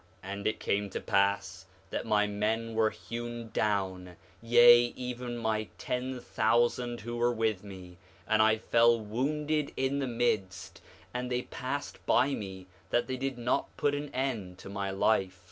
[0.23, 5.67] 6:10 And it came to pass that my men were hewn down, yea, even my
[5.77, 10.81] ten thousand who were with me, and I fell wounded in the midst;
[11.13, 15.39] and they passed by me that they did not put an end to my life.